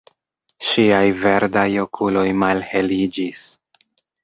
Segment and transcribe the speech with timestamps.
[0.69, 3.47] Ŝiaj verdaj okuloj malheliĝis.